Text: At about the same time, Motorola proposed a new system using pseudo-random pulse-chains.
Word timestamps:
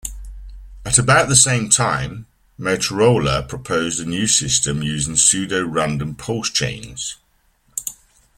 At 0.83 0.97
about 0.97 1.29
the 1.29 1.35
same 1.35 1.69
time, 1.69 2.25
Motorola 2.59 3.47
proposed 3.47 3.99
a 3.99 4.05
new 4.09 4.25
system 4.25 4.81
using 4.81 5.15
pseudo-random 5.15 6.15
pulse-chains. 6.15 7.17